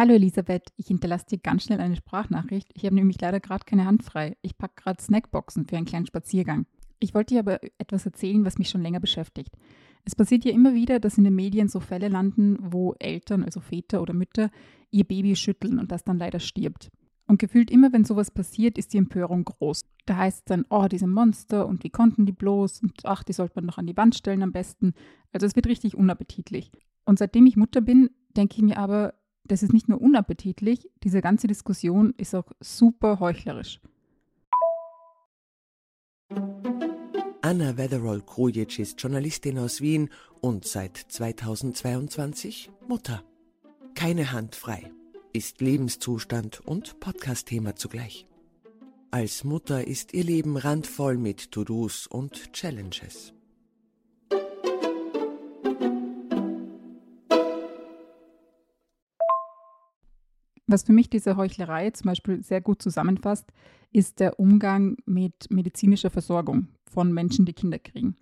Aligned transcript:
Hallo 0.00 0.14
Elisabeth, 0.14 0.72
ich 0.78 0.86
hinterlasse 0.86 1.26
dir 1.26 1.36
ganz 1.36 1.64
schnell 1.64 1.78
eine 1.78 1.94
Sprachnachricht. 1.94 2.70
Ich 2.72 2.86
habe 2.86 2.94
nämlich 2.94 3.20
leider 3.20 3.38
gerade 3.38 3.66
keine 3.66 3.84
Hand 3.84 4.02
frei. 4.02 4.34
Ich 4.40 4.56
packe 4.56 4.82
gerade 4.82 5.02
Snackboxen 5.02 5.66
für 5.66 5.76
einen 5.76 5.84
kleinen 5.84 6.06
Spaziergang. 6.06 6.64
Ich 7.00 7.12
wollte 7.12 7.34
dir 7.34 7.40
aber 7.40 7.60
etwas 7.76 8.06
erzählen, 8.06 8.46
was 8.46 8.56
mich 8.56 8.70
schon 8.70 8.80
länger 8.80 9.00
beschäftigt. 9.00 9.58
Es 10.06 10.16
passiert 10.16 10.46
ja 10.46 10.52
immer 10.52 10.72
wieder, 10.72 11.00
dass 11.00 11.18
in 11.18 11.24
den 11.24 11.34
Medien 11.34 11.68
so 11.68 11.80
Fälle 11.80 12.08
landen, 12.08 12.56
wo 12.62 12.94
Eltern, 12.98 13.44
also 13.44 13.60
Väter 13.60 14.00
oder 14.00 14.14
Mütter, 14.14 14.50
ihr 14.90 15.04
Baby 15.04 15.36
schütteln 15.36 15.78
und 15.78 15.92
das 15.92 16.02
dann 16.02 16.16
leider 16.16 16.40
stirbt. 16.40 16.90
Und 17.26 17.38
gefühlt 17.38 17.70
immer, 17.70 17.92
wenn 17.92 18.06
sowas 18.06 18.30
passiert, 18.30 18.78
ist 18.78 18.94
die 18.94 18.98
Empörung 18.98 19.44
groß. 19.44 19.82
Da 20.06 20.16
heißt 20.16 20.38
es 20.38 20.44
dann, 20.46 20.64
oh, 20.70 20.86
diese 20.90 21.08
Monster 21.08 21.66
und 21.66 21.84
wie 21.84 21.90
konnten 21.90 22.24
die 22.24 22.32
bloß 22.32 22.84
und 22.84 22.94
ach, 23.04 23.22
die 23.22 23.34
sollte 23.34 23.56
man 23.56 23.66
noch 23.66 23.76
an 23.76 23.86
die 23.86 23.98
Wand 23.98 24.14
stellen 24.14 24.42
am 24.42 24.52
besten. 24.52 24.94
Also 25.34 25.44
es 25.44 25.56
wird 25.56 25.66
richtig 25.66 25.94
unappetitlich. 25.94 26.72
Und 27.04 27.18
seitdem 27.18 27.44
ich 27.44 27.58
Mutter 27.58 27.82
bin, 27.82 28.08
denke 28.34 28.56
ich 28.56 28.62
mir 28.62 28.78
aber, 28.78 29.12
das 29.44 29.62
ist 29.62 29.72
nicht 29.72 29.88
nur 29.88 30.00
unappetitlich, 30.00 30.88
diese 31.02 31.20
ganze 31.20 31.46
Diskussion 31.46 32.14
ist 32.16 32.34
auch 32.34 32.50
super 32.60 33.20
heuchlerisch. 33.20 33.80
Anna 37.42 37.76
Wetherall-Krujic 37.76 38.78
ist 38.78 39.00
Journalistin 39.02 39.58
aus 39.58 39.80
Wien 39.80 40.10
und 40.40 40.64
seit 40.66 40.96
2022 40.96 42.70
Mutter. 42.86 43.24
Keine 43.94 44.30
Hand 44.32 44.54
frei 44.54 44.92
ist 45.32 45.60
Lebenszustand 45.60 46.60
und 46.60 47.00
Podcast-Thema 47.00 47.76
zugleich. 47.76 48.26
Als 49.10 49.42
Mutter 49.42 49.86
ist 49.86 50.14
ihr 50.14 50.24
Leben 50.24 50.56
randvoll 50.56 51.16
mit 51.16 51.50
To-Dos 51.50 52.06
und 52.06 52.52
Challenges. 52.52 53.32
Was 60.70 60.84
für 60.84 60.92
mich 60.92 61.10
diese 61.10 61.36
Heuchlerei 61.36 61.90
zum 61.90 62.06
Beispiel 62.06 62.44
sehr 62.44 62.60
gut 62.60 62.80
zusammenfasst, 62.80 63.52
ist 63.90 64.20
der 64.20 64.38
Umgang 64.38 64.98
mit 65.04 65.50
medizinischer 65.50 66.10
Versorgung 66.10 66.68
von 66.84 67.12
Menschen, 67.12 67.44
die 67.44 67.54
Kinder 67.54 67.80
kriegen. 67.80 68.16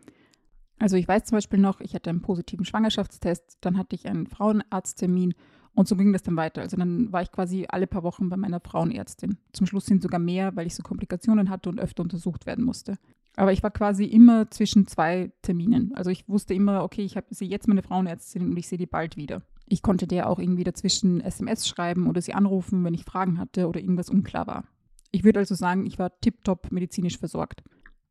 Also 0.78 0.96
ich 0.96 1.06
weiß 1.06 1.24
zum 1.24 1.36
Beispiel 1.36 1.58
noch, 1.58 1.82
ich 1.82 1.94
hatte 1.94 2.08
einen 2.08 2.22
positiven 2.22 2.64
Schwangerschaftstest, 2.64 3.58
dann 3.60 3.76
hatte 3.76 3.96
ich 3.96 4.08
einen 4.08 4.26
Frauenarzttermin 4.26 5.34
und 5.74 5.88
so 5.88 5.94
ging 5.94 6.14
das 6.14 6.22
dann 6.22 6.36
weiter. 6.36 6.62
Also 6.62 6.78
dann 6.78 7.12
war 7.12 7.20
ich 7.20 7.30
quasi 7.30 7.66
alle 7.68 7.86
paar 7.86 8.02
Wochen 8.02 8.30
bei 8.30 8.38
meiner 8.38 8.60
Frauenärztin. 8.60 9.36
Zum 9.52 9.66
Schluss 9.66 9.84
sind 9.84 10.00
sogar 10.00 10.18
mehr, 10.18 10.56
weil 10.56 10.66
ich 10.66 10.74
so 10.74 10.82
Komplikationen 10.82 11.50
hatte 11.50 11.68
und 11.68 11.78
öfter 11.78 12.02
untersucht 12.02 12.46
werden 12.46 12.64
musste. 12.64 12.96
Aber 13.36 13.52
ich 13.52 13.62
war 13.62 13.70
quasi 13.70 14.04
immer 14.04 14.50
zwischen 14.50 14.86
zwei 14.86 15.32
Terminen. 15.42 15.94
Also 15.94 16.08
ich 16.08 16.26
wusste 16.30 16.54
immer, 16.54 16.82
okay, 16.82 17.02
ich 17.02 17.14
sehe 17.28 17.48
jetzt 17.48 17.68
meine 17.68 17.82
Frauenärztin 17.82 18.42
und 18.48 18.56
ich 18.56 18.68
sehe 18.68 18.78
die 18.78 18.86
bald 18.86 19.18
wieder. 19.18 19.42
Ich 19.68 19.82
konnte 19.82 20.06
der 20.06 20.28
auch 20.28 20.38
irgendwie 20.38 20.64
dazwischen 20.64 21.20
SMS 21.20 21.68
schreiben 21.68 22.08
oder 22.08 22.22
sie 22.22 22.34
anrufen, 22.34 22.84
wenn 22.84 22.94
ich 22.94 23.04
Fragen 23.04 23.38
hatte 23.38 23.68
oder 23.68 23.80
irgendwas 23.80 24.10
unklar 24.10 24.46
war. 24.46 24.64
Ich 25.10 25.24
würde 25.24 25.40
also 25.40 25.54
sagen, 25.54 25.86
ich 25.86 25.98
war 25.98 26.18
tiptop 26.20 26.72
medizinisch 26.72 27.18
versorgt. 27.18 27.62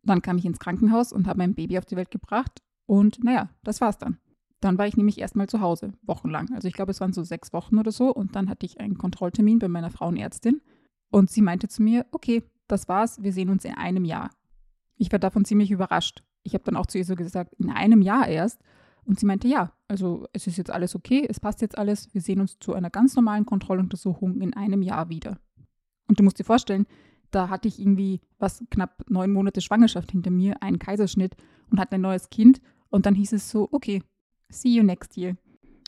Dann 0.04 0.22
kam 0.22 0.38
ich 0.38 0.46
ins 0.46 0.60
Krankenhaus 0.60 1.12
und 1.12 1.28
habe 1.28 1.40
mein 1.40 1.56
Baby 1.56 1.78
auf 1.78 1.86
die 1.86 1.96
Welt 1.96 2.12
gebracht 2.12 2.62
und 2.86 3.24
naja, 3.24 3.50
das 3.64 3.82
war's 3.82 3.98
dann. 3.98 4.18
Dann 4.60 4.78
war 4.78 4.88
ich 4.88 4.98
nämlich 4.98 5.20
erstmal 5.20 5.48
zu 5.48 5.62
Hause, 5.62 5.94
wochenlang. 6.04 6.52
Also 6.54 6.68
ich 6.68 6.74
glaube, 6.74 6.92
es 6.92 7.02
waren 7.02 7.14
so 7.14 7.24
sechs 7.24 7.54
Wochen 7.54 7.78
oder 7.78 7.92
so 7.92 8.14
und 8.14 8.36
dann 8.36 8.50
hatte 8.50 8.66
ich 8.66 8.80
einen 8.80 8.98
Kontrolltermin 8.98 9.60
bei 9.60 9.68
meiner 9.68 9.92
Frauenärztin 9.92 10.62
und 11.10 11.30
sie 11.30 11.42
meinte 11.42 11.68
zu 11.68 11.84
mir, 11.84 12.06
okay, 12.12 12.44
das 12.68 12.88
war's, 12.88 13.22
wir 13.22 13.34
sehen 13.34 13.50
uns 13.50 13.66
in 13.66 13.74
einem 13.74 14.06
Jahr. 14.06 14.30
Ich 14.98 15.12
war 15.12 15.20
davon 15.20 15.46
ziemlich 15.46 15.72
überrascht. 15.72 16.24
Ich 16.44 16.54
habe 16.54 16.64
dann 16.64 16.76
auch 16.76 16.86
zu 16.86 16.98
ihr 16.98 17.06
so 17.06 17.16
gesagt, 17.16 17.54
in 17.56 17.70
einem 17.70 18.02
Jahr 18.02 18.28
erst. 18.28 18.62
Und 19.06 19.20
sie 19.20 19.26
meinte, 19.26 19.48
ja, 19.48 19.72
also 19.88 20.28
es 20.34 20.48
ist 20.48 20.58
jetzt 20.58 20.72
alles 20.72 20.96
okay, 20.96 21.26
es 21.28 21.40
passt 21.40 21.62
jetzt 21.62 21.78
alles, 21.78 22.14
wir 22.14 22.22
sehen 22.22 22.42
uns 22.42 22.60
zu 22.60 22.74
einer 22.74 22.90
ganz 22.90 23.16
normalen 23.16 23.46
Kontrolluntersuchung 23.46 24.42
in 24.42 24.54
einem 24.54 24.82
Jahr 24.82 25.10
wieder. 25.10 25.40
Und 26.08 26.20
du 26.20 26.24
musst 26.24 26.40
dir 26.40 26.44
vorstellen, 26.44 26.86
da 27.32 27.50
hatte 27.50 27.68
ich 27.68 27.80
irgendwie 27.80 28.22
was 28.40 28.64
knapp 28.70 29.04
neun 29.10 29.32
Monate 29.32 29.62
Schwangerschaft 29.62 30.12
hinter 30.12 30.32
mir, 30.32 30.62
einen 30.62 30.80
Kaiserschnitt 30.80 31.36
und 31.70 31.80
hatte 31.80 31.96
ein 31.96 32.02
neues 32.02 32.30
Kind. 32.30 32.62
Und 32.90 33.06
dann 33.06 33.16
hieß 33.16 33.34
es 33.34 33.50
so, 33.50 33.68
okay, 33.72 34.02
see 34.50 34.70
you 34.70 34.84
next 34.84 35.18
year. 35.18 35.36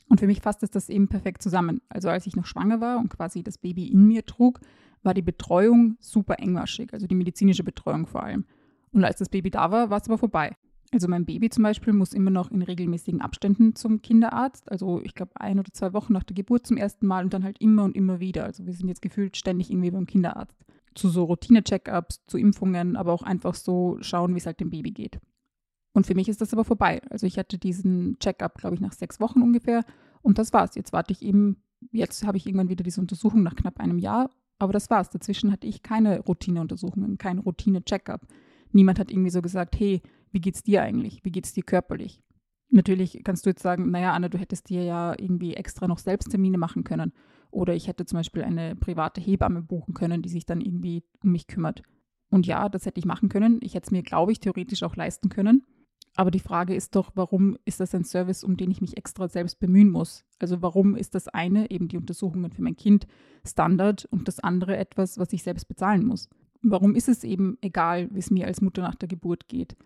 Und 0.08 0.20
für 0.20 0.26
mich 0.26 0.40
fasst 0.40 0.62
es 0.62 0.70
das 0.70 0.88
eben 0.88 1.08
perfekt 1.08 1.42
zusammen. 1.42 1.80
Also 1.88 2.08
als 2.08 2.26
ich 2.26 2.36
noch 2.36 2.44
schwanger 2.44 2.80
war 2.80 2.98
und 2.98 3.08
quasi 3.08 3.42
das 3.42 3.58
Baby 3.58 3.86
in 3.86 4.06
mir 4.06 4.26
trug, 4.26 4.60
war 5.02 5.14
die 5.14 5.22
Betreuung 5.22 5.96
super 6.00 6.38
engmaschig, 6.38 6.92
also 6.92 7.06
die 7.06 7.14
medizinische 7.14 7.64
Betreuung 7.64 8.06
vor 8.06 8.22
allem. 8.22 8.44
Und 8.92 9.04
als 9.04 9.18
das 9.18 9.28
Baby 9.28 9.50
da 9.50 9.70
war, 9.70 9.88
war 9.88 9.98
es 9.98 10.08
aber 10.08 10.18
vorbei. 10.18 10.56
Also 10.92 11.06
mein 11.06 11.24
Baby 11.24 11.50
zum 11.50 11.62
Beispiel 11.62 11.92
muss 11.92 12.12
immer 12.12 12.30
noch 12.30 12.50
in 12.50 12.62
regelmäßigen 12.62 13.20
Abständen 13.20 13.76
zum 13.76 14.02
Kinderarzt. 14.02 14.70
Also 14.70 15.00
ich 15.02 15.14
glaube 15.14 15.32
ein 15.36 15.60
oder 15.60 15.72
zwei 15.72 15.92
Wochen 15.92 16.12
nach 16.12 16.24
der 16.24 16.34
Geburt 16.34 16.66
zum 16.66 16.76
ersten 16.76 17.06
Mal 17.06 17.24
und 17.24 17.32
dann 17.32 17.44
halt 17.44 17.60
immer 17.60 17.84
und 17.84 17.96
immer 17.96 18.18
wieder. 18.18 18.44
Also 18.44 18.66
wir 18.66 18.72
sind 18.72 18.88
jetzt 18.88 19.02
gefühlt 19.02 19.36
ständig 19.36 19.70
irgendwie 19.70 19.92
beim 19.92 20.06
Kinderarzt. 20.06 20.56
Zu 20.96 21.08
so 21.08 21.24
Routine-Check-ups, 21.24 22.26
zu 22.26 22.38
Impfungen, 22.38 22.96
aber 22.96 23.12
auch 23.12 23.22
einfach 23.22 23.54
so 23.54 23.98
schauen, 24.00 24.34
wie 24.34 24.38
es 24.38 24.46
halt 24.46 24.58
dem 24.58 24.70
Baby 24.70 24.90
geht. 24.90 25.20
Und 25.92 26.06
für 26.06 26.16
mich 26.16 26.28
ist 26.28 26.40
das 26.40 26.52
aber 26.52 26.64
vorbei. 26.64 27.00
Also 27.08 27.26
ich 27.26 27.38
hatte 27.38 27.58
diesen 27.58 28.18
Check-up, 28.18 28.58
glaube 28.58 28.74
ich, 28.74 28.80
nach 28.80 28.92
sechs 28.92 29.20
Wochen 29.20 29.42
ungefähr. 29.42 29.84
Und 30.22 30.38
das 30.38 30.52
war's. 30.52 30.74
Jetzt 30.74 30.92
warte 30.92 31.12
ich 31.12 31.22
eben, 31.22 31.62
jetzt 31.92 32.26
habe 32.26 32.36
ich 32.36 32.46
irgendwann 32.46 32.68
wieder 32.68 32.84
diese 32.84 33.00
Untersuchung 33.00 33.44
nach 33.44 33.54
knapp 33.54 33.78
einem 33.78 33.98
Jahr. 33.98 34.30
Aber 34.58 34.72
das 34.72 34.90
war's. 34.90 35.10
Dazwischen 35.10 35.52
hatte 35.52 35.68
ich 35.68 35.84
keine 35.84 36.20
Routine-Untersuchungen, 36.20 37.16
kein 37.16 37.38
Routine-Check-up. 37.38 38.26
Niemand 38.72 38.98
hat 38.98 39.10
irgendwie 39.10 39.30
so 39.30 39.40
gesagt, 39.40 39.78
hey, 39.78 40.02
wie 40.32 40.40
geht's 40.40 40.62
dir 40.62 40.82
eigentlich? 40.82 41.24
Wie 41.24 41.32
geht's 41.32 41.52
dir 41.52 41.62
körperlich? 41.62 42.22
Natürlich 42.70 43.20
kannst 43.24 43.44
du 43.44 43.50
jetzt 43.50 43.62
sagen, 43.62 43.90
naja, 43.90 44.12
Anna, 44.12 44.28
du 44.28 44.38
hättest 44.38 44.68
dir 44.68 44.84
ja 44.84 45.14
irgendwie 45.18 45.54
extra 45.54 45.88
noch 45.88 45.98
Selbsttermine 45.98 46.56
machen 46.56 46.84
können. 46.84 47.12
Oder 47.50 47.74
ich 47.74 47.88
hätte 47.88 48.06
zum 48.06 48.18
Beispiel 48.18 48.42
eine 48.42 48.76
private 48.76 49.20
Hebamme 49.20 49.60
buchen 49.60 49.92
können, 49.92 50.22
die 50.22 50.28
sich 50.28 50.46
dann 50.46 50.60
irgendwie 50.60 51.02
um 51.22 51.32
mich 51.32 51.48
kümmert. 51.48 51.82
Und 52.30 52.46
ja, 52.46 52.68
das 52.68 52.86
hätte 52.86 53.00
ich 53.00 53.06
machen 53.06 53.28
können. 53.28 53.58
Ich 53.60 53.74
hätte 53.74 53.86
es 53.86 53.90
mir, 53.90 54.02
glaube 54.02 54.30
ich, 54.30 54.38
theoretisch 54.38 54.84
auch 54.84 54.94
leisten 54.94 55.30
können. 55.30 55.64
Aber 56.14 56.30
die 56.30 56.40
Frage 56.40 56.74
ist 56.74 56.96
doch, 56.96 57.10
warum 57.14 57.56
ist 57.64 57.80
das 57.80 57.94
ein 57.94 58.04
Service, 58.04 58.44
um 58.44 58.56
den 58.56 58.70
ich 58.70 58.80
mich 58.80 58.96
extra 58.96 59.28
selbst 59.28 59.58
bemühen 59.60 59.90
muss? 59.90 60.24
Also 60.38 60.62
warum 60.62 60.96
ist 60.96 61.14
das 61.14 61.28
eine, 61.28 61.70
eben 61.70 61.88
die 61.88 61.96
Untersuchungen 61.96 62.50
für 62.50 62.62
mein 62.62 62.76
Kind, 62.76 63.06
Standard 63.44 64.06
und 64.06 64.28
das 64.28 64.40
andere 64.40 64.76
etwas, 64.76 65.18
was 65.18 65.32
ich 65.32 65.42
selbst 65.42 65.66
bezahlen 65.66 66.04
muss? 66.04 66.28
Warum 66.62 66.94
ist 66.94 67.08
es 67.08 67.24
eben 67.24 67.58
egal, 67.62 68.08
wie 68.12 68.18
es 68.18 68.30
mir 68.30 68.46
als 68.46 68.60
Mutter 68.60 68.82
nach 68.82 68.96
der 68.96 69.08
Geburt 69.08 69.48
geht? 69.48 69.76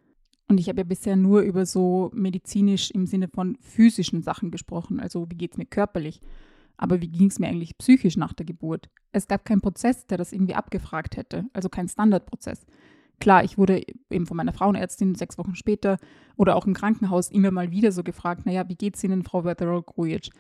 Und 0.49 0.61
ich 0.61 0.69
habe 0.69 0.81
ja 0.81 0.85
bisher 0.85 1.17
nur 1.17 1.41
über 1.41 1.65
so 1.65 2.11
medizinisch 2.15 2.91
im 2.91 3.07
Sinne 3.07 3.29
von 3.29 3.57
physischen 3.61 4.23
Sachen 4.23 4.51
gesprochen, 4.51 5.01
also 5.01 5.27
wie 5.31 5.37
geht 5.37 5.53
es 5.53 5.59
mir 5.59 5.67
körperlich. 5.67 6.21
Aber 6.77 7.01
wie 7.01 7.09
ging 7.09 7.29
es 7.29 7.39
mir 7.39 7.49
eigentlich 7.49 7.79
psychisch 7.79 8.17
nach 8.17 8.33
der 8.33 8.47
Geburt? 8.47 8.91
Es 9.13 9.29
gab 9.29 9.45
keinen 9.45 9.61
Prozess, 9.61 10.07
der 10.07 10.19
das 10.19 10.33
irgendwie 10.33 10.55
abgefragt 10.55 11.17
hätte, 11.17 11.45
also 11.53 11.69
kein 11.69 11.89
Standardprozess. 11.89 12.67
Klar, 13.21 13.45
ich 13.45 13.57
wurde 13.57 13.83
eben 14.11 14.27
von 14.27 14.37
meiner 14.37 14.53
Frauenärztin 14.53 15.15
sechs 15.15 15.39
Wochen 15.39 15.55
später 15.55 15.99
oder 16.37 16.57
auch 16.57 16.67
im 16.67 16.75
Krankenhaus 16.75 17.31
immer 17.31 17.53
mal 17.53 17.71
wieder 17.71 17.93
so 17.93 18.03
gefragt, 18.03 18.45
naja, 18.45 18.69
wie 18.69 18.75
geht's 18.75 19.05
Ihnen, 19.05 19.23
Frau 19.23 19.45
Wetherall-Grujic? 19.45 20.31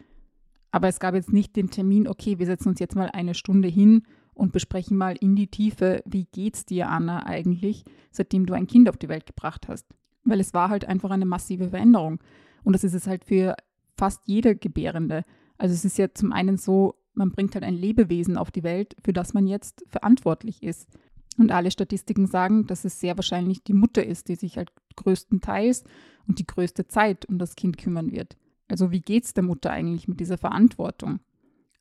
Aber 0.72 0.88
es 0.88 0.98
gab 0.98 1.14
jetzt 1.14 1.32
nicht 1.32 1.54
den 1.54 1.70
Termin, 1.70 2.08
okay, 2.08 2.40
wir 2.40 2.46
setzen 2.46 2.70
uns 2.70 2.80
jetzt 2.80 2.96
mal 2.96 3.08
eine 3.12 3.34
Stunde 3.34 3.68
hin 3.68 4.02
und 4.34 4.52
besprechen 4.52 4.96
mal 4.96 5.16
in 5.16 5.36
die 5.36 5.46
Tiefe, 5.46 6.02
wie 6.04 6.26
geht's 6.32 6.66
dir, 6.66 6.88
Anna, 6.88 7.26
eigentlich, 7.26 7.84
seitdem 8.10 8.46
du 8.46 8.54
ein 8.54 8.66
Kind 8.66 8.88
auf 8.88 8.96
die 8.96 9.08
Welt 9.08 9.26
gebracht 9.26 9.68
hast. 9.68 9.86
Weil 10.24 10.40
es 10.40 10.54
war 10.54 10.68
halt 10.68 10.84
einfach 10.86 11.10
eine 11.10 11.26
massive 11.26 11.70
Veränderung. 11.70 12.20
Und 12.62 12.72
das 12.72 12.84
ist 12.84 12.94
es 12.94 13.06
halt 13.06 13.24
für 13.24 13.56
fast 13.96 14.22
jede 14.26 14.56
Gebärende. 14.56 15.24
Also 15.58 15.74
es 15.74 15.84
ist 15.84 15.98
ja 15.98 16.12
zum 16.12 16.32
einen 16.32 16.56
so, 16.56 16.96
man 17.14 17.30
bringt 17.30 17.54
halt 17.54 17.64
ein 17.64 17.74
Lebewesen 17.74 18.36
auf 18.36 18.50
die 18.50 18.64
Welt, 18.64 18.96
für 19.04 19.12
das 19.12 19.34
man 19.34 19.46
jetzt 19.46 19.84
verantwortlich 19.88 20.62
ist. 20.62 20.88
Und 21.36 21.52
alle 21.52 21.70
Statistiken 21.70 22.26
sagen, 22.26 22.66
dass 22.66 22.84
es 22.84 23.00
sehr 23.00 23.16
wahrscheinlich 23.16 23.64
die 23.64 23.72
Mutter 23.72 24.04
ist, 24.04 24.28
die 24.28 24.36
sich 24.36 24.56
halt 24.56 24.72
größtenteils 24.96 25.84
und 26.26 26.38
die 26.38 26.46
größte 26.46 26.86
Zeit 26.86 27.26
um 27.26 27.38
das 27.38 27.56
Kind 27.56 27.76
kümmern 27.76 28.12
wird. 28.12 28.36
Also 28.68 28.90
wie 28.90 29.00
geht 29.00 29.24
es 29.24 29.34
der 29.34 29.44
Mutter 29.44 29.70
eigentlich 29.70 30.08
mit 30.08 30.20
dieser 30.20 30.38
Verantwortung? 30.38 31.20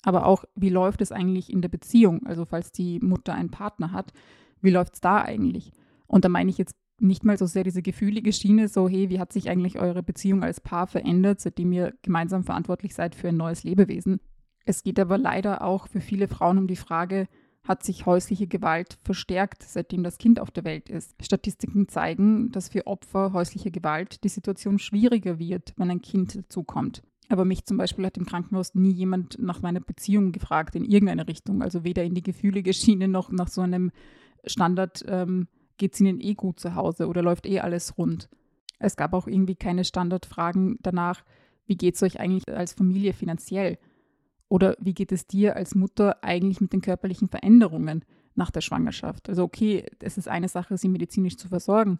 Aber 0.04 0.26
auch, 0.26 0.44
wie 0.56 0.70
läuft 0.70 1.02
es 1.02 1.12
eigentlich 1.12 1.52
in 1.52 1.62
der 1.62 1.70
Beziehung? 1.70 2.26
Also 2.26 2.46
falls 2.46 2.72
die 2.72 3.00
Mutter 3.00 3.34
einen 3.34 3.52
Partner 3.52 3.92
hat, 3.92 4.14
wie 4.62 4.70
läuft 4.72 4.96
es 4.96 5.02
da 5.02 5.22
eigentlich? 5.22 5.72
Und 6.08 6.26
da 6.26 6.30
meine 6.30 6.50
ich 6.50 6.58
jetzt 6.58 6.76
nicht 7.00 7.26
mal 7.26 7.38
so 7.38 7.46
sehr 7.46 7.64
diese 7.64 7.82
gefühlige 7.82 8.32
Schiene, 8.32 8.68
so 8.68 8.88
hey, 8.88 9.10
wie 9.10 9.20
hat 9.20 9.34
sich 9.34 9.50
eigentlich 9.50 9.80
eure 9.80 10.04
Beziehung 10.04 10.44
als 10.44 10.62
Paar 10.62 10.88
verändert, 10.88 11.42
seitdem 11.42 11.72
ihr 11.72 11.94
gemeinsam 12.02 12.44
verantwortlich 12.44 12.94
seid 12.94 13.16
für 13.16 13.30
ein 13.30 13.38
neues 13.38 13.64
Lebewesen? 13.64 14.20
Es 14.66 14.84
geht 14.84 15.00
aber 15.00 15.18
leider 15.18 15.64
auch 15.64 15.88
für 15.88 16.02
viele 16.02 16.28
Frauen 16.28 16.58
um 16.58 16.68
die 16.68 16.76
Frage, 16.76 17.28
hat 17.68 17.84
sich 17.84 18.06
häusliche 18.06 18.48
Gewalt 18.48 18.98
verstärkt, 19.04 19.64
seitdem 19.64 20.04
das 20.04 20.18
Kind 20.18 20.40
auf 20.40 20.52
der 20.52 20.66
Welt 20.66 20.90
ist. 20.90 21.16
Statistiken 21.24 21.88
zeigen, 21.88 22.52
dass 22.52 22.70
für 22.70 22.88
Opfer 22.88 23.34
häuslicher 23.34 23.72
Gewalt 23.72 24.24
die 24.24 24.30
Situation 24.30 24.80
schwieriger 24.80 25.40
wird, 25.40 25.74
wenn 25.78 25.90
ein 25.90 26.02
Kind 26.02 26.36
dazukommt. 26.36 27.04
Aber 27.34 27.46
mich 27.46 27.66
zum 27.66 27.78
Beispiel 27.78 28.06
hat 28.06 28.16
im 28.16 28.28
Krankenhaus 28.28 28.76
nie 28.76 28.92
jemand 28.92 29.40
nach 29.40 29.64
meiner 29.64 29.80
Beziehung 29.80 30.34
gefragt 30.34 30.76
in 30.76 30.86
irgendeine 30.86 31.28
Richtung. 31.28 31.64
Also 31.64 31.84
weder 31.84 32.04
in 32.04 32.14
die 32.14 32.22
gefühlige 32.22 32.76
Schiene 32.76 33.08
noch 33.08 33.32
nach 33.32 33.48
so 33.48 33.62
einem 33.62 33.92
Standard, 34.46 35.04
ähm, 35.08 35.48
geht 35.78 35.96
es 35.96 36.00
Ihnen 36.00 36.22
eh 36.22 36.36
gut 36.36 36.60
zu 36.60 36.76
Hause 36.76 37.08
oder 37.08 37.24
läuft 37.24 37.48
eh 37.48 37.60
alles 37.60 37.98
rund. 37.98 38.30
Es 38.78 38.98
gab 38.98 39.14
auch 39.14 39.26
irgendwie 39.26 39.56
keine 39.56 39.84
Standardfragen 39.84 40.78
danach, 40.84 41.24
wie 41.66 41.76
geht 41.76 41.96
es 41.96 42.04
euch 42.04 42.20
eigentlich 42.20 42.48
als 42.48 42.74
Familie 42.74 43.14
finanziell? 43.14 43.80
Oder 44.48 44.76
wie 44.80 44.94
geht 44.94 45.12
es 45.12 45.26
dir 45.26 45.56
als 45.56 45.74
Mutter 45.74 46.24
eigentlich 46.24 46.62
mit 46.62 46.72
den 46.72 46.82
körperlichen 46.82 47.30
Veränderungen 47.30 48.06
nach 48.36 48.52
der 48.52 48.62
Schwangerschaft? 48.62 49.28
Also 49.28 49.42
okay, 49.42 49.88
es 50.02 50.20
ist 50.20 50.28
eine 50.28 50.50
Sache, 50.50 50.78
sie 50.78 50.88
medizinisch 50.88 51.38
zu 51.38 51.48
versorgen, 51.48 51.98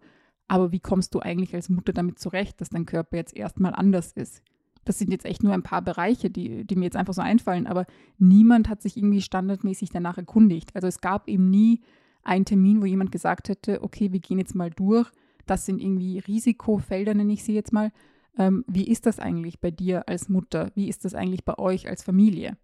aber 0.48 0.72
wie 0.72 0.80
kommst 0.80 1.16
du 1.16 1.22
eigentlich 1.22 1.56
als 1.56 1.70
Mutter 1.70 1.92
damit 1.92 2.20
zurecht, 2.20 2.62
dass 2.62 2.70
dein 2.70 2.86
Körper 2.86 3.18
jetzt 3.18 3.36
erstmal 3.36 3.74
anders 3.74 4.12
ist? 4.12 4.44
Das 4.86 5.00
sind 5.00 5.12
jetzt 5.12 5.26
echt 5.26 5.44
nur 5.44 5.54
ein 5.54 5.64
paar 5.64 5.82
Bereiche, 5.82 6.30
die, 6.30 6.66
die 6.66 6.76
mir 6.76 6.86
jetzt 6.86 6.98
einfach 6.98 7.14
so 7.14 7.22
einfallen, 7.22 7.68
aber 7.68 7.86
niemand 8.18 8.70
hat 8.70 8.82
sich 8.82 8.98
irgendwie 8.98 9.22
standardmäßig 9.22 9.90
danach 9.90 10.18
erkundigt. 10.18 10.76
Also 10.76 10.88
es 10.88 11.02
gab 11.02 11.28
eben 11.28 11.50
nie 11.50 11.82
einen 12.24 12.46
Termin, 12.46 12.82
wo 12.82 12.86
jemand 12.86 13.12
gesagt 13.12 13.50
hätte, 13.50 13.84
okay, 13.84 14.12
wir 14.12 14.20
gehen 14.20 14.40
jetzt 14.40 14.56
mal 14.56 14.70
durch, 14.70 15.10
das 15.46 15.66
sind 15.66 15.82
irgendwie 15.82 16.20
Risikofelder, 16.20 17.14
nenne 17.14 17.34
ich 17.34 17.44
sie 17.44 17.54
jetzt 17.54 17.74
mal, 17.74 17.92
ähm, 18.38 18.64
wie 18.68 18.88
ist 18.88 19.06
das 19.06 19.20
eigentlich 19.20 19.60
bei 19.60 19.72
dir 19.72 20.08
als 20.08 20.30
Mutter? 20.30 20.72
Wie 20.76 20.90
ist 20.90 21.06
das 21.06 21.14
eigentlich 21.14 21.46
bei 21.46 21.58
euch 21.58 21.88
als 21.88 22.04
Familie? 22.04 22.58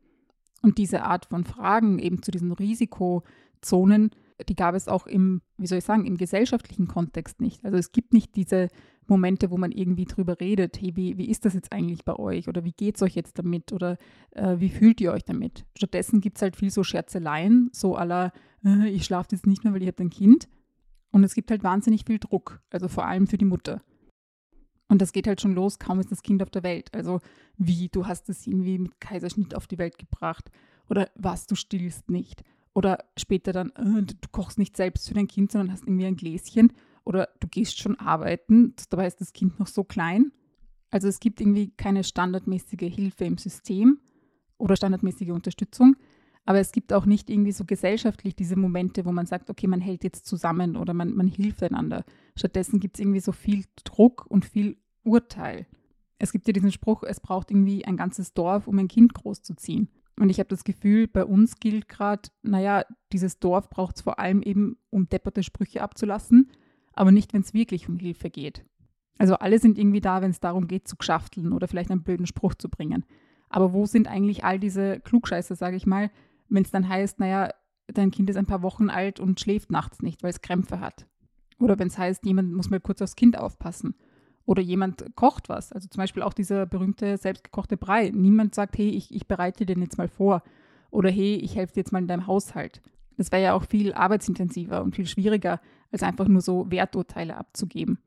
Und 0.61 0.77
diese 0.77 1.03
Art 1.03 1.25
von 1.25 1.45
Fragen 1.45 1.99
eben 1.99 2.23
zu 2.23 2.31
diesen 2.31 2.51
Risikozonen, 2.51 4.11
die 4.47 4.55
gab 4.55 4.75
es 4.75 4.87
auch 4.87 5.05
im, 5.07 5.41
wie 5.57 5.67
soll 5.67 5.79
ich 5.79 5.83
sagen, 5.83 6.05
im 6.05 6.17
gesellschaftlichen 6.17 6.87
Kontext 6.87 7.41
nicht. 7.41 7.63
Also 7.65 7.77
es 7.77 7.91
gibt 7.91 8.13
nicht 8.13 8.35
diese 8.35 8.69
Momente, 9.07 9.51
wo 9.51 9.57
man 9.57 9.71
irgendwie 9.71 10.05
drüber 10.05 10.39
redet, 10.39 10.79
hey, 10.81 10.95
wie, 10.95 11.17
wie 11.17 11.29
ist 11.29 11.45
das 11.45 11.53
jetzt 11.53 11.71
eigentlich 11.71 12.05
bei 12.05 12.15
euch 12.15 12.47
oder 12.47 12.63
wie 12.63 12.71
geht 12.71 12.95
es 12.95 13.01
euch 13.01 13.15
jetzt 13.15 13.37
damit 13.37 13.73
oder 13.73 13.97
äh, 14.31 14.59
wie 14.59 14.69
fühlt 14.69 15.01
ihr 15.01 15.11
euch 15.11 15.25
damit? 15.25 15.65
Stattdessen 15.75 16.21
gibt 16.21 16.37
es 16.37 16.41
halt 16.41 16.55
viel 16.55 16.69
so 16.69 16.83
Scherzeleien, 16.83 17.69
so 17.73 17.95
aller, 17.95 18.31
äh, 18.63 18.87
ich 18.89 19.05
schlafe 19.05 19.29
jetzt 19.31 19.47
nicht 19.47 19.63
mehr, 19.63 19.73
weil 19.73 19.81
ich 19.81 19.87
habe 19.87 20.03
ein 20.03 20.09
Kind. 20.09 20.47
Und 21.11 21.23
es 21.23 21.33
gibt 21.33 21.49
halt 21.49 21.63
wahnsinnig 21.63 22.05
viel 22.05 22.19
Druck, 22.19 22.61
also 22.69 22.87
vor 22.87 23.07
allem 23.07 23.25
für 23.25 23.39
die 23.39 23.45
Mutter. 23.45 23.81
Und 24.89 25.01
das 25.01 25.11
geht 25.11 25.27
halt 25.27 25.41
schon 25.41 25.53
los, 25.53 25.79
kaum 25.79 25.99
ist 25.99 26.11
das 26.11 26.23
Kind 26.23 26.41
auf 26.43 26.49
der 26.49 26.63
Welt. 26.63 26.93
Also 26.93 27.19
wie, 27.57 27.89
du 27.89 28.07
hast 28.07 28.29
es 28.29 28.45
irgendwie 28.45 28.77
mit 28.77 28.99
Kaiserschnitt 28.99 29.55
auf 29.55 29.67
die 29.67 29.77
Welt 29.77 29.97
gebracht 29.97 30.51
oder 30.87 31.09
was, 31.15 31.47
du 31.47 31.55
stillst 31.55 32.09
nicht. 32.09 32.43
Oder 32.79 32.99
später 33.17 33.51
dann, 33.51 33.71
äh, 33.71 34.03
du 34.03 34.15
kochst 34.31 34.57
nicht 34.57 34.77
selbst 34.77 35.09
für 35.09 35.13
dein 35.13 35.27
Kind, 35.27 35.51
sondern 35.51 35.69
hast 35.69 35.83
irgendwie 35.83 36.05
ein 36.05 36.15
Gläschen. 36.15 36.71
Oder 37.03 37.27
du 37.41 37.49
gehst 37.49 37.77
schon 37.77 37.99
arbeiten, 37.99 38.73
dabei 38.89 39.05
ist 39.05 39.19
das 39.19 39.33
Kind 39.33 39.59
noch 39.59 39.67
so 39.67 39.83
klein. 39.83 40.31
Also 40.89 41.09
es 41.09 41.19
gibt 41.19 41.41
irgendwie 41.41 41.71
keine 41.71 42.05
standardmäßige 42.05 42.89
Hilfe 42.95 43.25
im 43.25 43.37
System 43.37 43.99
oder 44.57 44.77
standardmäßige 44.77 45.31
Unterstützung. 45.31 45.97
Aber 46.45 46.59
es 46.59 46.71
gibt 46.71 46.93
auch 46.93 47.05
nicht 47.05 47.29
irgendwie 47.29 47.51
so 47.51 47.65
gesellschaftlich 47.65 48.33
diese 48.33 48.55
Momente, 48.55 49.03
wo 49.03 49.11
man 49.11 49.25
sagt, 49.25 49.49
okay, 49.49 49.67
man 49.67 49.81
hält 49.81 50.05
jetzt 50.05 50.25
zusammen 50.25 50.77
oder 50.77 50.93
man, 50.93 51.13
man 51.17 51.27
hilft 51.27 51.61
einander. 51.63 52.05
Stattdessen 52.37 52.79
gibt 52.79 52.95
es 52.95 53.01
irgendwie 53.01 53.19
so 53.19 53.33
viel 53.33 53.65
Druck 53.83 54.25
und 54.29 54.45
viel 54.45 54.77
Urteil. 55.03 55.67
Es 56.17 56.31
gibt 56.31 56.47
ja 56.47 56.53
diesen 56.53 56.71
Spruch, 56.71 57.03
es 57.03 57.19
braucht 57.19 57.51
irgendwie 57.51 57.83
ein 57.83 57.97
ganzes 57.97 58.33
Dorf, 58.33 58.69
um 58.69 58.79
ein 58.79 58.87
Kind 58.87 59.13
großzuziehen. 59.13 59.89
Und 60.19 60.29
ich 60.29 60.39
habe 60.39 60.49
das 60.49 60.65
Gefühl, 60.65 61.07
bei 61.07 61.23
uns 61.23 61.61
gilt 61.61 61.87
gerade, 61.87 62.29
naja, 62.43 62.83
dieses 63.13 63.39
Dorf 63.39 63.69
braucht 63.69 63.95
es 63.95 64.01
vor 64.01 64.19
allem 64.19 64.41
eben, 64.41 64.77
um 64.89 65.07
depperte 65.07 65.43
Sprüche 65.43 65.81
abzulassen, 65.81 66.51
aber 66.91 67.13
nicht, 67.13 67.33
wenn 67.33 67.41
es 67.41 67.53
wirklich 67.53 67.87
um 67.87 67.95
Hilfe 67.97 68.29
geht. 68.29 68.65
Also 69.17 69.35
alle 69.35 69.59
sind 69.59 69.77
irgendwie 69.77 70.01
da, 70.01 70.21
wenn 70.21 70.31
es 70.31 70.41
darum 70.41 70.67
geht, 70.67 70.89
zu 70.89 70.97
geschafteln 70.97 71.53
oder 71.53 71.69
vielleicht 71.69 71.89
einen 71.89 72.03
blöden 72.03 72.27
Spruch 72.27 72.53
zu 72.55 72.67
bringen. 72.67 73.05
Aber 73.47 73.71
wo 73.71 73.85
sind 73.85 74.09
eigentlich 74.09 74.43
all 74.43 74.59
diese 74.59 74.99
Klugscheiße, 74.99 75.55
sage 75.55 75.77
ich 75.77 75.85
mal, 75.85 76.11
wenn 76.49 76.63
es 76.63 76.71
dann 76.71 76.89
heißt, 76.89 77.19
naja, 77.19 77.51
dein 77.87 78.11
Kind 78.11 78.29
ist 78.29 78.35
ein 78.35 78.45
paar 78.45 78.61
Wochen 78.61 78.89
alt 78.89 79.21
und 79.21 79.39
schläft 79.39 79.71
nachts 79.71 80.01
nicht, 80.01 80.21
weil 80.21 80.31
es 80.31 80.41
Krämpfe 80.41 80.81
hat. 80.81 81.07
Oder 81.59 81.79
wenn 81.79 81.87
es 81.87 81.97
heißt, 81.97 82.25
jemand 82.25 82.53
muss 82.53 82.69
mal 82.69 82.81
kurz 82.81 83.01
aufs 83.01 83.15
Kind 83.15 83.37
aufpassen. 83.37 83.95
Oder 84.49 84.63
jemand 84.63 85.15
kocht 85.15 85.47
was. 85.47 85.71
Also 85.71 85.87
zum 85.87 85.99
Beispiel 85.99 86.23
auch 86.23 86.33
dieser 86.33 86.65
berühmte 86.65 87.17
selbstgekochte 87.17 87.77
Brei. 87.77 88.09
Niemand 88.09 88.55
sagt, 88.55 88.77
hey, 88.77 88.89
ich, 88.89 89.13
ich 89.13 89.27
bereite 89.27 89.65
den 89.65 89.81
jetzt 89.81 89.99
mal 89.99 90.07
vor. 90.07 90.41
Oder 90.89 91.11
hey, 91.11 91.35
ich 91.35 91.55
helfe 91.55 91.73
dir 91.73 91.81
jetzt 91.81 91.91
mal 91.91 91.99
in 92.01 92.07
deinem 92.07 92.25
Haushalt. 92.25 92.81
Das 93.17 93.31
wäre 93.31 93.43
ja 93.43 93.53
auch 93.53 93.65
viel 93.65 93.93
arbeitsintensiver 93.93 94.81
und 94.81 94.95
viel 94.95 95.05
schwieriger, 95.05 95.61
als 95.91 96.01
einfach 96.01 96.27
nur 96.27 96.41
so 96.41 96.71
Werturteile 96.71 97.37
abzugeben. 97.37 97.99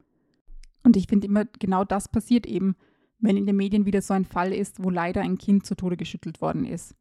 Und 0.83 0.97
ich 0.97 1.07
finde 1.07 1.29
immer, 1.29 1.45
genau 1.61 1.85
das 1.85 2.09
passiert 2.09 2.47
eben, 2.47 2.75
wenn 3.21 3.37
in 3.37 3.47
den 3.47 3.57
Medien 3.57 3.87
wieder 3.87 4.03
so 4.03 4.15
ein 4.15 4.25
Fall 4.25 4.53
ist, 4.53 4.83
wo 4.83 4.91
leider 4.91 5.21
ein 5.21 5.39
Kind 5.39 5.65
zu 5.65 5.77
Tode 5.77 5.97
geschüttelt 5.97 6.41
worden 6.41 6.65
ist 6.65 6.97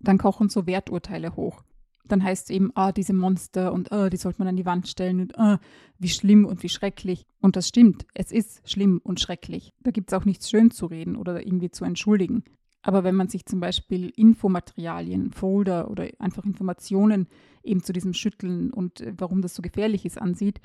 dann 0.00 0.18
kochen 0.18 0.48
so 0.48 0.66
Werturteile 0.66 1.36
hoch. 1.36 1.62
Dann 2.08 2.22
heißt 2.22 2.50
es 2.50 2.56
eben, 2.56 2.70
ah, 2.74 2.92
diese 2.92 3.12
Monster 3.12 3.72
und 3.72 3.92
ah, 3.92 4.10
die 4.10 4.16
sollte 4.16 4.38
man 4.38 4.48
an 4.48 4.56
die 4.56 4.66
Wand 4.66 4.88
stellen 4.88 5.20
und 5.20 5.38
ah, 5.38 5.58
wie 5.98 6.08
schlimm 6.08 6.44
und 6.44 6.62
wie 6.62 6.68
schrecklich. 6.68 7.26
Und 7.40 7.56
das 7.56 7.68
stimmt, 7.68 8.06
es 8.14 8.32
ist 8.32 8.68
schlimm 8.70 9.00
und 9.02 9.20
schrecklich. 9.20 9.72
Da 9.80 9.90
gibt 9.90 10.10
es 10.10 10.18
auch 10.18 10.24
nichts 10.24 10.50
schön 10.50 10.70
zu 10.70 10.86
reden 10.86 11.16
oder 11.16 11.44
irgendwie 11.44 11.70
zu 11.70 11.84
entschuldigen. 11.84 12.44
Aber 12.82 13.02
wenn 13.02 13.16
man 13.16 13.28
sich 13.28 13.46
zum 13.46 13.58
Beispiel 13.58 14.10
Infomaterialien, 14.10 15.32
Folder 15.32 15.90
oder 15.90 16.08
einfach 16.20 16.44
Informationen 16.44 17.26
eben 17.64 17.82
zu 17.82 17.92
diesem 17.92 18.14
Schütteln 18.14 18.72
und 18.72 19.00
äh, 19.00 19.12
warum 19.18 19.42
das 19.42 19.54
so 19.54 19.62
gefährlich 19.62 20.04
ist 20.04 20.20
ansieht, 20.20 20.60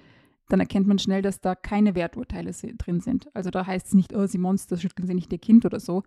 dann 0.48 0.60
erkennt 0.60 0.86
man 0.86 1.00
schnell, 1.00 1.22
dass 1.22 1.42
da 1.42 1.56
keine 1.56 1.96
Werturteile 1.96 2.52
drin 2.52 3.00
sind. 3.00 3.34
Also 3.34 3.50
da 3.50 3.66
heißt 3.66 3.88
es 3.88 3.94
nicht, 3.94 4.14
oh, 4.14 4.28
sie 4.28 4.38
Monster, 4.38 4.78
schütteln 4.78 5.08
sie 5.08 5.16
nicht 5.16 5.32
ihr 5.32 5.40
Kind 5.40 5.66
oder 5.66 5.80
so, 5.80 6.04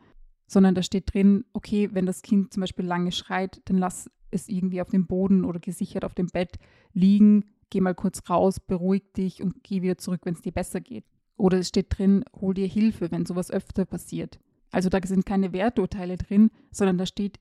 sondern 0.47 0.75
da 0.75 0.83
steht 0.83 1.13
drin, 1.13 1.45
okay, 1.53 1.91
wenn 1.93 2.07
das 2.07 2.23
Kind 2.23 2.53
zum 2.53 2.61
Beispiel 2.61 2.85
lange 2.85 3.11
schreit, 3.11 3.63
dann 3.65 3.79
lass 3.79 4.11
es 4.35 4.49
irgendwie 4.49 4.81
auf 4.81 4.91
dem 4.91 5.07
Boden 5.07 5.45
oder 5.45 5.61
gesichert 5.61 6.05
auf 6.05 6.15
dem 6.15 6.27
Bett 6.27 6.59
liegen, 6.93 7.45
geh 7.71 7.81
mal 7.81 7.95
kurz 7.95 8.29
raus, 8.29 8.61
beruhig 8.61 9.13
dich 9.17 9.43
und 9.43 9.65
geh 9.65 9.83
wieder 9.83 9.99
zurück, 9.99 10.21
wenn 10.25 10.35
es 10.35 10.43
dir 10.43 10.53
besser 10.53 10.81
geht. 10.81 11.05
Oder 11.37 11.59
es 11.59 11.69
steht 11.69 11.99
drin, 11.99 12.25
hol 12.41 12.55
dir 12.55 12.67
Hilfe, 12.67 13.11
wenn 13.11 13.27
sowas 13.27 13.51
öfter 13.51 13.85
passiert. 13.85 14.39
Also 14.71 14.89
da 14.89 14.99
sind 15.05 15.27
keine 15.27 15.53
Werturteile 15.53 16.17
drin, 16.17 16.51
sondern 16.71 16.99
da 16.99 17.07
steht 17.07 17.39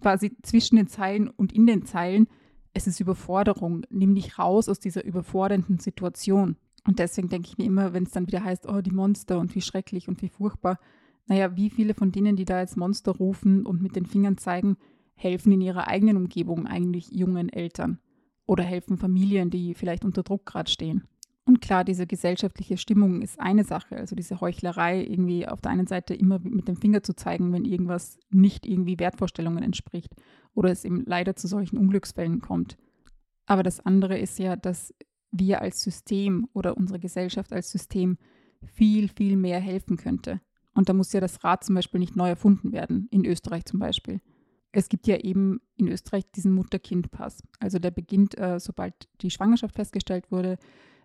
quasi 0.00 0.36
zwischen 0.42 0.76
den 0.76 0.88
Zeilen 0.88 1.28
und 1.28 1.52
in 1.52 1.66
den 1.66 1.84
Zeilen, 1.84 2.26
es 2.72 2.86
ist 2.86 3.00
Überforderung, 3.00 3.84
nimm 3.90 4.14
dich 4.14 4.38
raus 4.38 4.68
aus 4.68 4.80
dieser 4.80 5.04
überfordernden 5.04 5.78
Situation. 5.78 6.56
Und 6.86 6.98
deswegen 6.98 7.28
denke 7.28 7.48
ich 7.48 7.58
mir 7.58 7.64
immer, 7.64 7.92
wenn 7.92 8.04
es 8.04 8.12
dann 8.12 8.26
wieder 8.26 8.44
heißt, 8.44 8.66
oh, 8.68 8.80
die 8.80 8.92
Monster 8.92 9.38
und 9.38 9.54
wie 9.54 9.60
schrecklich 9.60 10.08
und 10.08 10.22
wie 10.22 10.28
furchtbar, 10.28 10.78
naja, 11.26 11.56
wie 11.56 11.70
viele 11.70 11.94
von 11.94 12.12
denen, 12.12 12.36
die 12.36 12.44
da 12.44 12.60
jetzt 12.60 12.76
Monster 12.76 13.12
rufen 13.12 13.66
und 13.66 13.82
mit 13.82 13.96
den 13.96 14.06
Fingern 14.06 14.38
zeigen, 14.38 14.76
helfen 15.20 15.52
in 15.52 15.60
ihrer 15.60 15.86
eigenen 15.86 16.16
Umgebung 16.16 16.66
eigentlich 16.66 17.10
jungen 17.10 17.48
Eltern 17.48 17.98
oder 18.46 18.64
helfen 18.64 18.96
Familien, 18.96 19.50
die 19.50 19.74
vielleicht 19.74 20.04
unter 20.04 20.22
Druck 20.22 20.46
gerade 20.46 20.70
stehen. 20.70 21.04
Und 21.44 21.60
klar, 21.60 21.84
diese 21.84 22.06
gesellschaftliche 22.06 22.76
Stimmung 22.76 23.22
ist 23.22 23.40
eine 23.40 23.64
Sache, 23.64 23.96
also 23.96 24.14
diese 24.14 24.40
Heuchlerei, 24.40 25.02
irgendwie 25.02 25.48
auf 25.48 25.60
der 25.60 25.72
einen 25.72 25.86
Seite 25.86 26.14
immer 26.14 26.38
mit 26.38 26.68
dem 26.68 26.76
Finger 26.76 27.02
zu 27.02 27.14
zeigen, 27.14 27.52
wenn 27.52 27.64
irgendwas 27.64 28.18
nicht 28.30 28.66
irgendwie 28.66 28.98
Wertvorstellungen 28.98 29.62
entspricht 29.62 30.14
oder 30.54 30.70
es 30.70 30.84
eben 30.84 31.04
leider 31.06 31.36
zu 31.36 31.48
solchen 31.48 31.76
Unglücksfällen 31.76 32.40
kommt. 32.40 32.76
Aber 33.46 33.62
das 33.62 33.80
andere 33.80 34.18
ist 34.18 34.38
ja, 34.38 34.56
dass 34.56 34.94
wir 35.32 35.60
als 35.60 35.82
System 35.82 36.48
oder 36.52 36.76
unsere 36.76 37.00
Gesellschaft 37.00 37.52
als 37.52 37.70
System 37.70 38.16
viel, 38.64 39.08
viel 39.08 39.36
mehr 39.36 39.60
helfen 39.60 39.96
könnte. 39.96 40.40
Und 40.74 40.88
da 40.88 40.92
muss 40.92 41.12
ja 41.12 41.20
das 41.20 41.42
Rad 41.42 41.64
zum 41.64 41.74
Beispiel 41.74 42.00
nicht 42.00 42.16
neu 42.16 42.28
erfunden 42.28 42.72
werden, 42.72 43.08
in 43.10 43.24
Österreich 43.24 43.64
zum 43.64 43.80
Beispiel. 43.80 44.20
Es 44.72 44.88
gibt 44.88 45.06
ja 45.06 45.16
eben 45.16 45.60
in 45.76 45.88
Österreich 45.88 46.30
diesen 46.30 46.52
Mutter-Kind-Pass. 46.52 47.42
Also 47.58 47.78
der 47.78 47.90
beginnt, 47.90 48.38
äh, 48.38 48.60
sobald 48.60 49.08
die 49.20 49.30
Schwangerschaft 49.30 49.74
festgestellt 49.74 50.30
wurde, 50.30 50.58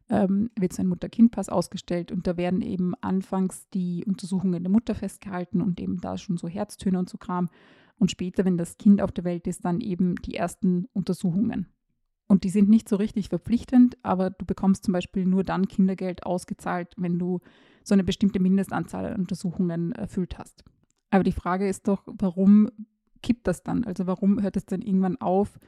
ähm, 0.09 0.51
wird 0.57 0.73
so 0.73 0.83
ein 0.83 0.87
Mutter-Kind-Pass 0.87 1.49
ausgestellt 1.49 2.11
und 2.11 2.27
da 2.27 2.37
werden 2.37 2.61
eben 2.61 2.93
anfangs 3.01 3.67
die 3.73 4.05
Untersuchungen 4.05 4.61
der 4.61 4.71
Mutter 4.71 4.93
festgehalten 4.93 5.61
und 5.61 5.79
eben 5.79 5.99
da 5.99 6.17
schon 6.17 6.37
so 6.37 6.47
Herztöne 6.47 6.99
und 6.99 7.09
so 7.09 7.17
Kram. 7.17 7.49
Und 7.97 8.11
später, 8.11 8.45
wenn 8.45 8.57
das 8.57 8.77
Kind 8.77 9.01
auf 9.01 9.11
der 9.11 9.23
Welt 9.23 9.47
ist, 9.47 9.65
dann 9.65 9.81
eben 9.81 10.15
die 10.15 10.35
ersten 10.35 10.87
Untersuchungen. 10.93 11.67
Und 12.27 12.43
die 12.43 12.49
sind 12.49 12.69
nicht 12.69 12.89
so 12.89 12.95
richtig 12.95 13.29
verpflichtend, 13.29 13.97
aber 14.03 14.31
du 14.31 14.45
bekommst 14.45 14.83
zum 14.83 14.93
Beispiel 14.93 15.25
nur 15.25 15.43
dann 15.43 15.67
Kindergeld 15.67 16.25
ausgezahlt, 16.25 16.93
wenn 16.97 17.19
du 17.19 17.39
so 17.83 17.93
eine 17.93 18.03
bestimmte 18.03 18.39
Mindestanzahl 18.39 19.05
an 19.05 19.21
Untersuchungen 19.21 19.91
erfüllt 19.91 20.37
hast. 20.37 20.63
Aber 21.11 21.23
die 21.23 21.31
Frage 21.31 21.67
ist 21.67 21.87
doch, 21.87 22.03
warum 22.07 22.69
kippt 23.25 23.47
das 23.47 23.63
dann? 23.63 23.83
Also 23.83 24.07
warum 24.07 24.41
hört 24.41 24.55
es 24.55 24.65
dann 24.65 24.81
irgendwann 24.81 25.19
auf, 25.19 25.59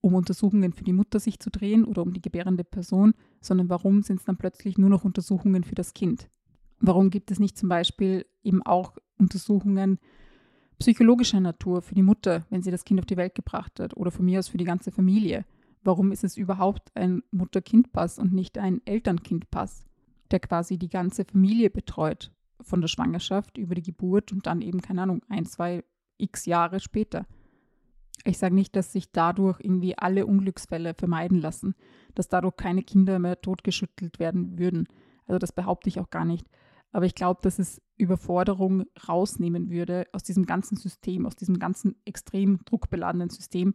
um 0.00 0.14
Untersuchungen 0.14 0.72
für 0.72 0.84
die 0.84 0.92
Mutter 0.92 1.20
sich 1.20 1.38
zu 1.38 1.50
drehen 1.50 1.84
oder 1.84 2.02
um 2.02 2.12
die 2.12 2.20
gebärende 2.20 2.64
Person, 2.64 3.14
sondern 3.40 3.68
warum 3.68 4.02
sind 4.02 4.18
es 4.18 4.24
dann 4.24 4.36
plötzlich 4.36 4.76
nur 4.76 4.90
noch 4.90 5.04
Untersuchungen 5.04 5.64
für 5.64 5.74
das 5.74 5.94
Kind? 5.94 6.28
Warum 6.80 7.10
gibt 7.10 7.30
es 7.30 7.38
nicht 7.38 7.56
zum 7.56 7.68
Beispiel 7.68 8.26
eben 8.42 8.62
auch 8.62 8.98
Untersuchungen 9.18 9.98
psychologischer 10.78 11.40
Natur 11.40 11.80
für 11.80 11.94
die 11.94 12.02
Mutter, 12.02 12.44
wenn 12.50 12.62
sie 12.62 12.72
das 12.72 12.84
Kind 12.84 12.98
auf 12.98 13.06
die 13.06 13.16
Welt 13.16 13.34
gebracht 13.34 13.78
hat 13.78 13.96
oder 13.96 14.10
von 14.10 14.24
mir 14.24 14.40
aus 14.40 14.48
für 14.48 14.58
die 14.58 14.64
ganze 14.64 14.90
Familie? 14.90 15.44
Warum 15.84 16.10
ist 16.10 16.24
es 16.24 16.36
überhaupt 16.36 16.90
ein 16.96 17.22
Mutter-Kind-Pass 17.30 18.18
und 18.18 18.32
nicht 18.32 18.58
ein 18.58 18.80
Eltern-Kind-Pass? 18.84 19.84
der 20.30 20.40
quasi 20.40 20.78
die 20.78 20.88
ganze 20.88 21.24
Familie 21.24 21.70
betreut, 21.70 22.32
von 22.60 22.80
der 22.80 22.88
Schwangerschaft 22.88 23.58
über 23.58 23.74
die 23.74 23.82
Geburt 23.82 24.32
und 24.32 24.46
dann 24.46 24.62
eben, 24.62 24.80
keine 24.80 25.02
Ahnung, 25.02 25.22
ein, 25.28 25.44
zwei, 25.44 25.84
x 26.24 26.46
Jahre 26.46 26.80
später. 26.80 27.26
Ich 28.24 28.38
sage 28.38 28.54
nicht, 28.54 28.74
dass 28.74 28.92
sich 28.92 29.12
dadurch 29.12 29.60
irgendwie 29.60 29.98
alle 29.98 30.26
Unglücksfälle 30.26 30.94
vermeiden 30.94 31.38
lassen, 31.38 31.74
dass 32.14 32.28
dadurch 32.28 32.56
keine 32.56 32.82
Kinder 32.82 33.18
mehr 33.18 33.40
totgeschüttelt 33.40 34.18
werden 34.18 34.58
würden. 34.58 34.88
Also 35.26 35.38
das 35.38 35.52
behaupte 35.52 35.88
ich 35.88 36.00
auch 36.00 36.10
gar 36.10 36.24
nicht. 36.24 36.46
Aber 36.92 37.06
ich 37.06 37.14
glaube, 37.14 37.40
dass 37.42 37.58
es 37.58 37.82
Überforderung 37.96 38.84
rausnehmen 39.08 39.68
würde 39.68 40.06
aus 40.12 40.22
diesem 40.22 40.46
ganzen 40.46 40.76
System, 40.76 41.26
aus 41.26 41.36
diesem 41.36 41.58
ganzen 41.58 41.96
extrem 42.04 42.60
druckbeladenen 42.64 43.30
System, 43.30 43.74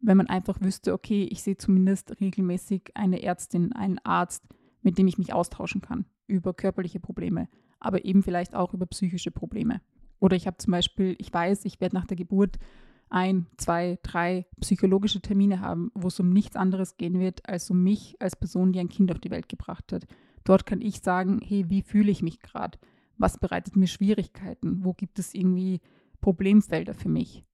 wenn 0.00 0.16
man 0.16 0.28
einfach 0.28 0.60
wüsste, 0.60 0.92
okay, 0.92 1.24
ich 1.24 1.42
sehe 1.42 1.56
zumindest 1.56 2.20
regelmäßig 2.20 2.92
eine 2.94 3.22
Ärztin, 3.22 3.72
einen 3.72 3.98
Arzt, 3.98 4.44
mit 4.82 4.98
dem 4.98 5.06
ich 5.06 5.18
mich 5.18 5.32
austauschen 5.32 5.80
kann 5.80 6.06
über 6.26 6.54
körperliche 6.54 7.00
Probleme, 7.00 7.48
aber 7.80 8.04
eben 8.04 8.22
vielleicht 8.22 8.54
auch 8.54 8.72
über 8.72 8.86
psychische 8.86 9.30
Probleme. 9.30 9.80
Oder 10.20 10.36
ich 10.36 10.46
habe 10.46 10.58
zum 10.58 10.70
Beispiel, 10.70 11.16
ich 11.18 11.32
weiß, 11.32 11.64
ich 11.64 11.80
werde 11.80 11.96
nach 11.96 12.06
der 12.06 12.16
Geburt 12.16 12.58
ein, 13.08 13.46
zwei, 13.56 13.98
drei 14.02 14.46
psychologische 14.60 15.20
Termine 15.20 15.60
haben, 15.60 15.90
wo 15.94 16.08
es 16.08 16.20
um 16.20 16.30
nichts 16.30 16.56
anderes 16.56 16.96
gehen 16.96 17.18
wird, 17.18 17.48
als 17.48 17.68
um 17.70 17.82
mich 17.82 18.16
als 18.20 18.36
Person, 18.36 18.72
die 18.72 18.78
ein 18.78 18.88
Kind 18.88 19.10
auf 19.10 19.18
die 19.18 19.30
Welt 19.30 19.48
gebracht 19.48 19.92
hat. 19.92 20.06
Dort 20.44 20.64
kann 20.64 20.80
ich 20.80 21.00
sagen, 21.00 21.40
hey, 21.42 21.68
wie 21.68 21.82
fühle 21.82 22.10
ich 22.10 22.22
mich 22.22 22.40
gerade? 22.40 22.78
Was 23.18 23.38
bereitet 23.38 23.76
mir 23.76 23.88
Schwierigkeiten? 23.88 24.84
Wo 24.84 24.94
gibt 24.94 25.18
es 25.18 25.34
irgendwie 25.34 25.80
Problemfelder 26.20 26.94
für 26.94 27.08
mich? 27.08 27.44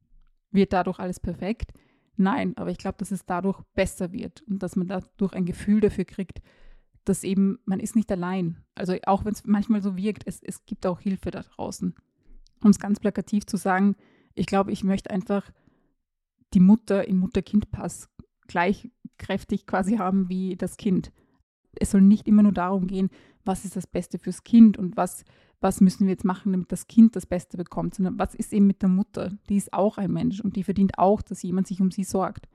Wird 0.51 0.73
dadurch 0.73 0.99
alles 0.99 1.19
perfekt? 1.19 1.73
Nein, 2.17 2.57
aber 2.57 2.71
ich 2.71 2.79
glaube, 2.79 2.99
dass 2.99 3.11
es 3.11 3.27
dadurch 3.27 3.61
besser 3.75 4.13
wird 4.13 4.43
und 4.43 4.63
dass 4.63 4.77
man 4.77 4.89
dadurch 4.89 5.33
ein 5.33 5.45
Gefühl 5.45 5.81
dafür 5.81 6.05
kriegt, 6.05 6.41
dass 7.05 7.25
eben 7.25 7.59
man 7.65 7.81
ist 7.81 7.97
nicht 7.97 8.11
allein. 8.11 8.63
Also 8.75 8.95
auch 9.07 9.25
wenn 9.25 9.33
es 9.33 9.45
manchmal 9.45 9.83
so 9.83 9.97
wirkt, 9.97 10.23
es, 10.27 10.43
es 10.43 10.65
gibt 10.65 10.87
auch 10.87 11.01
Hilfe 11.01 11.31
da 11.31 11.43
draußen. 11.43 11.95
Um 12.67 12.71
es 12.71 12.81
ganz 12.81 12.99
plakativ 12.99 13.47
zu 13.47 13.57
sagen, 13.57 13.95
ich 14.35 14.47
glaube, 14.47 14.73
ich 14.73 14.83
möchte 14.83 15.11
einfach 15.11 15.53
die 16.53 16.59
Mutter 16.59 17.07
im 17.07 17.19
Mutter-Kind-Pass 17.19 18.09
gleich 18.49 18.91
kräftig 19.19 19.67
quasi 19.67 19.99
haben 19.99 20.29
wie 20.29 20.57
das 20.57 20.77
Kind. 20.77 21.13
Es 21.79 21.93
soll 21.93 22.01
nicht 22.01 22.27
immer 22.27 22.43
nur 22.43 22.51
darum 22.51 22.89
gehen, 22.89 23.09
was 23.45 23.65
ist 23.65 23.77
das 23.77 23.87
Beste 23.87 24.19
fürs 24.19 24.43
Kind 24.43 24.79
und 24.79 24.97
was, 24.97 25.25
was 25.61 25.81
müssen 25.81 26.09
wir 26.09 26.15
jetzt 26.15 26.25
machen, 26.25 26.51
damit 26.51 26.73
das 26.73 26.89
Kind 26.89 27.15
das 27.15 27.25
Beste 27.25 27.57
bekommt, 27.57 27.95
sondern 27.95 28.19
was 28.19 28.35
ist 28.35 28.53
eben 28.53 28.67
mit 28.67 28.83
der 28.83 28.89
Mutter? 28.89 29.39
Die 29.49 29.59
ist 29.59 29.73
auch 29.73 29.97
ein 29.97 30.13
Mensch 30.13 30.41
und 30.41 30.57
die 30.57 30.65
verdient 30.65 30.99
auch, 30.99 31.23
dass 31.23 31.45
jemand 31.45 31.69
sich 31.69 31.81
um 31.81 31.93
sie 31.93 32.03
sorgt. 32.03 32.49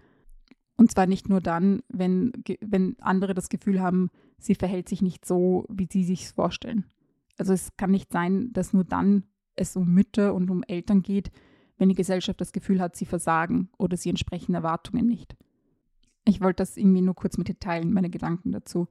Und 0.75 0.91
zwar 0.91 1.07
nicht 1.07 1.29
nur 1.29 1.39
dann, 1.39 1.83
wenn, 1.87 2.33
wenn 2.59 2.97
andere 2.99 3.33
das 3.33 3.47
Gefühl 3.47 3.79
haben, 3.79 4.09
sie 4.39 4.55
verhält 4.55 4.89
sich 4.89 5.01
nicht 5.01 5.25
so, 5.25 5.65
wie 5.69 5.87
sie 5.89 6.03
sich 6.03 6.27
vorstellen. 6.27 6.83
Also 7.37 7.53
es 7.53 7.77
kann 7.77 7.91
nicht 7.91 8.11
sein, 8.11 8.51
dass 8.51 8.73
nur 8.73 8.83
dann 8.83 9.23
es 9.61 9.75
um 9.75 9.93
Mütter 9.93 10.33
und 10.33 10.49
um 10.49 10.63
Eltern 10.63 11.01
geht, 11.01 11.31
wenn 11.77 11.89
die 11.89 11.95
Gesellschaft 11.95 12.39
das 12.41 12.51
Gefühl 12.51 12.79
hat, 12.79 12.95
sie 12.95 13.05
versagen 13.05 13.69
oder 13.77 13.97
sie 13.97 14.09
entsprechen 14.09 14.53
Erwartungen 14.53 15.07
nicht. 15.07 15.35
Ich 16.25 16.41
wollte 16.41 16.57
das 16.57 16.77
irgendwie 16.77 17.01
nur 17.01 17.15
kurz 17.15 17.37
mit 17.37 17.47
dir 17.47 17.59
teilen, 17.59 17.93
meine 17.93 18.09
Gedanken 18.09 18.51
dazu. 18.51 18.87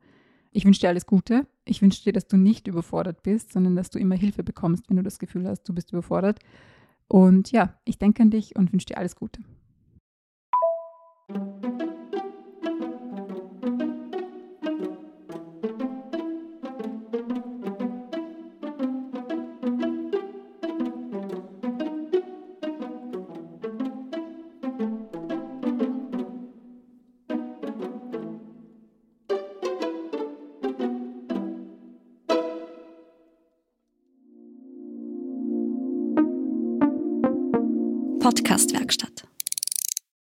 Ich 0.50 0.64
wünsche 0.64 0.80
dir 0.80 0.88
alles 0.88 1.06
Gute. 1.06 1.46
Ich 1.64 1.80
wünsche 1.80 2.02
dir, 2.02 2.12
dass 2.12 2.26
du 2.26 2.36
nicht 2.36 2.66
überfordert 2.66 3.22
bist, 3.22 3.52
sondern 3.52 3.76
dass 3.76 3.90
du 3.90 4.00
immer 4.00 4.16
Hilfe 4.16 4.42
bekommst, 4.42 4.90
wenn 4.90 4.96
du 4.96 5.02
das 5.02 5.20
Gefühl 5.20 5.46
hast, 5.46 5.62
du 5.68 5.72
bist 5.72 5.92
überfordert. 5.92 6.40
Und 7.06 7.52
ja, 7.52 7.78
ich 7.84 7.98
denke 7.98 8.22
an 8.22 8.30
dich 8.30 8.56
und 8.56 8.72
wünsche 8.72 8.86
dir 8.86 8.98
alles 8.98 9.14
Gute. 9.14 9.40